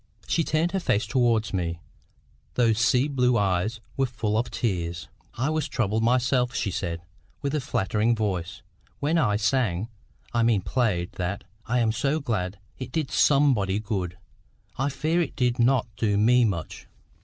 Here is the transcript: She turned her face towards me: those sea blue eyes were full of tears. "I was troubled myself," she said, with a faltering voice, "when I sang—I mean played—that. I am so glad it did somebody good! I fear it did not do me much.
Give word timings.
She 0.25 0.43
turned 0.43 0.71
her 0.71 0.79
face 0.79 1.05
towards 1.05 1.53
me: 1.53 1.79
those 2.55 2.79
sea 2.79 3.07
blue 3.07 3.37
eyes 3.37 3.81
were 3.95 4.07
full 4.07 4.35
of 4.35 4.49
tears. 4.49 5.07
"I 5.35 5.51
was 5.51 5.67
troubled 5.67 6.01
myself," 6.01 6.55
she 6.55 6.71
said, 6.71 7.03
with 7.43 7.53
a 7.53 7.61
faltering 7.61 8.15
voice, 8.15 8.63
"when 8.99 9.19
I 9.19 9.35
sang—I 9.35 10.41
mean 10.41 10.61
played—that. 10.61 11.43
I 11.67 11.77
am 11.77 11.91
so 11.91 12.19
glad 12.19 12.57
it 12.79 12.91
did 12.91 13.11
somebody 13.11 13.77
good! 13.77 14.17
I 14.75 14.89
fear 14.89 15.21
it 15.21 15.35
did 15.35 15.59
not 15.59 15.85
do 15.97 16.17
me 16.17 16.45
much. 16.45 16.87